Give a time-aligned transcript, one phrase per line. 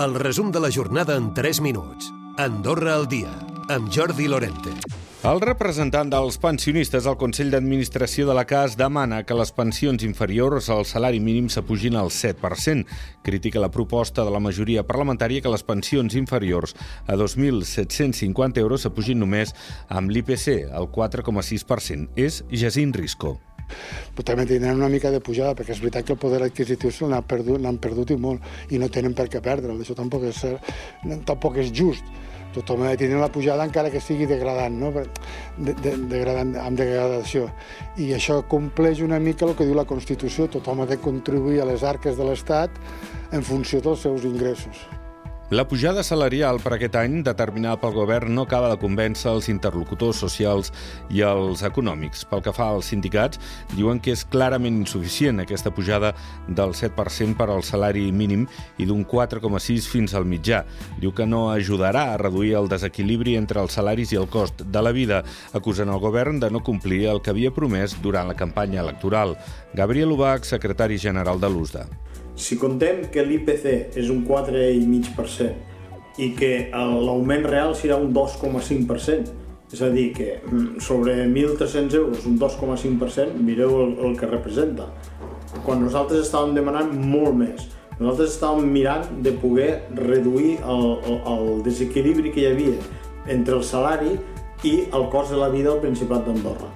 [0.00, 2.06] El resum de la jornada en 3 minuts.
[2.38, 3.28] Andorra al dia,
[3.68, 4.72] amb Jordi Lorente.
[5.28, 10.70] El representant dels pensionistes al Consell d'Administració de la CAS demana que les pensions inferiors
[10.72, 12.86] al salari mínim s'apugin al 7%.
[13.28, 16.72] Critica la proposta de la majoria parlamentària que les pensions inferiors
[17.04, 19.52] a 2.750 euros s'apugin només
[19.90, 22.08] amb l'IPC, al 4,6%.
[22.16, 23.36] És Jacint Risco
[24.14, 27.26] però també tindran una mica de pujada, perquè és veritat que el poder adquisitiu l'han
[27.26, 29.80] perdut, perdut i molt, i no tenen per què perdre'l.
[29.80, 30.44] Això tampoc és,
[31.26, 32.04] tampoc és just
[32.54, 34.90] tothom ha de tenir la pujada encara que sigui degradant, no?
[34.90, 37.48] de, de, degradant amb degradació.
[37.98, 41.68] I això compleix una mica el que diu la Constitució, tothom ha de contribuir a
[41.70, 42.82] les arques de l'Estat
[43.30, 44.99] en funció dels seus ingressos.
[45.50, 50.20] La pujada salarial per aquest any, determinada pel govern, no acaba de convèncer els interlocutors
[50.22, 50.68] socials
[51.10, 52.20] i els econòmics.
[52.30, 53.40] Pel que fa als sindicats,
[53.72, 56.12] diuen que és clarament insuficient aquesta pujada
[56.46, 58.44] del 7% per al salari mínim
[58.78, 60.60] i d'un 4,6 fins al mitjà.
[61.02, 64.84] Diu que no ajudarà a reduir el desequilibri entre els salaris i el cost de
[64.86, 68.84] la vida, acusant el govern de no complir el que havia promès durant la campanya
[68.86, 69.34] electoral.
[69.74, 71.88] Gabriel Ubach, secretari general de l'USDA.
[72.40, 79.36] Si contem que l'IPC és un 4,5% i que l'augment real serà un 2,5%,
[79.70, 84.88] és a dir, que mm, sobre 1.300 euros un 2,5%, mireu el, el que representa.
[85.66, 87.68] Quan nosaltres estàvem demanant molt més,
[88.00, 92.76] nosaltres estàvem mirant de poder reduir el, el, el desequilibri que hi havia
[93.30, 94.16] entre el salari
[94.66, 96.72] i el cost de la vida al Principat d'Andorra.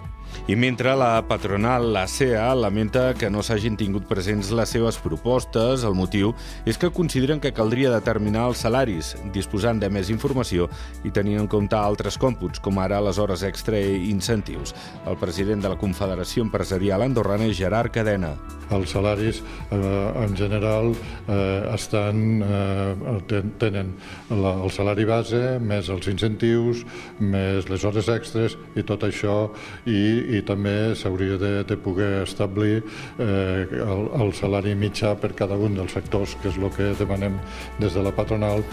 [0.47, 5.87] I mentre la patronal, la CEA, lamenta que no s'hagin tingut presents les seves propostes,
[5.89, 6.34] el motiu
[6.69, 10.67] és que consideren que caldria determinar els salaris, disposant de més informació
[11.00, 14.75] i tenint en compte altres còmputs, com ara les hores extra i incentius.
[15.09, 18.34] El president de la Confederació Empresarial Andorrana Gerard Cadena.
[18.72, 19.41] Els salaris,
[19.72, 19.81] eh,
[20.27, 23.95] en general, eh, estan, eh, tenen
[24.28, 26.84] la, el salari base, més els incentius,
[27.19, 29.50] més les hores extres i tot això,
[29.87, 35.56] i, i també s'hauria de, de poder establir eh, el, el salari mitjà per cada
[35.56, 37.39] un dels sectors, que és el que demanem
[37.78, 38.65] des de la patronal.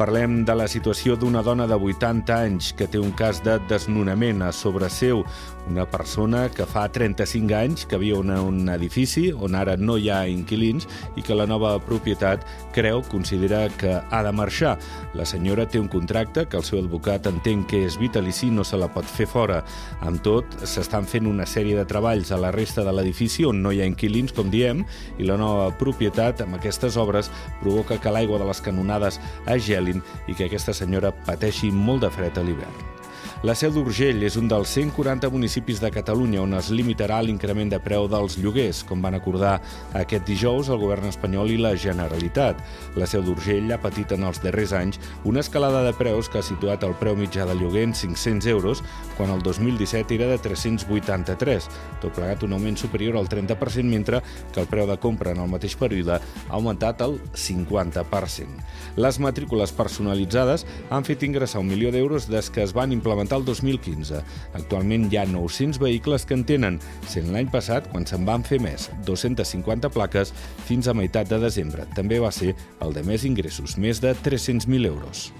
[0.00, 4.40] Parlem de la situació d'una dona de 80 anys que té un cas de desnonament
[4.40, 5.26] a sobre seu.
[5.68, 10.08] Una persona que fa 35 anys que viu en un edifici on ara no hi
[10.08, 10.88] ha inquilins
[11.20, 14.78] i que la nova propietat creu, considera que ha de marxar.
[15.12, 18.64] La senyora té un contracte que el seu advocat entén que és vitalici i no
[18.64, 19.60] se la pot fer fora.
[20.00, 23.68] Amb tot, s'estan fent una sèrie de treballs a la resta de l'edifici on no
[23.68, 24.80] hi ha inquilins, com diem,
[25.20, 27.28] i la nova propietat amb aquestes obres
[27.60, 32.06] provoca que l'aigua de les canonades es geli Berlín i que aquesta senyora pateixi molt
[32.06, 32.99] de fred a l'hivern.
[33.40, 37.78] La Seu d'Urgell és un dels 140 municipis de Catalunya on es limitarà l'increment de
[37.80, 39.54] preu dels lloguers, com van acordar
[39.96, 42.60] aquest dijous el govern espanyol i la Generalitat.
[43.00, 46.44] La Seu d'Urgell ha patit en els darrers anys una escalada de preus que ha
[46.44, 48.84] situat el preu mitjà de lloguer en 500 euros,
[49.16, 51.70] quan el 2017 era de 383,
[52.04, 54.20] tot plegat un augment superior al 30%, mentre
[54.52, 58.60] que el preu de compra en el mateix període ha augmentat el 50%.
[59.00, 63.38] Les matrícules personalitzades han fet ingressar un milió d'euros des que es van implementar augmentar
[63.38, 64.22] el 2015.
[64.54, 68.60] Actualment hi ha 900 vehicles que en tenen, sent l'any passat quan se'n van fer
[68.60, 70.32] més, 250 plaques,
[70.66, 71.86] fins a meitat de desembre.
[71.94, 75.32] També va ser el de més ingressos, més de 300.000 euros.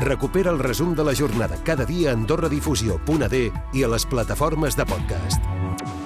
[0.00, 4.86] Recupera el resum de la jornada cada dia a AndorraDifusió.d i a les plataformes de
[4.86, 5.97] podcast.